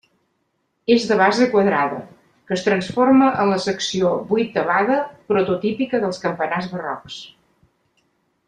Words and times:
És 0.93 1.03
de 1.09 1.17
base 1.19 1.47
quadrada, 1.51 1.99
que 2.49 2.57
es 2.57 2.65
transforma 2.69 3.29
en 3.43 3.51
la 3.53 3.59
secció 3.67 4.15
vuitavada 4.33 4.99
prototípica 5.33 6.05
dels 6.07 6.23
campanars 6.25 6.73
barrocs. 6.77 7.21